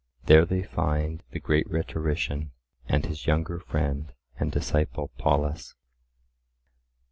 There 0.25 0.45
they 0.45 0.63
find 0.63 1.21
the 1.29 1.39
great 1.39 1.69
rhetorician 1.69 2.53
and 2.87 3.05
his 3.05 3.27
younger 3.27 3.59
friend 3.59 4.11
and 4.39 4.51
disciple 4.51 5.09
Polus. 5.19 5.75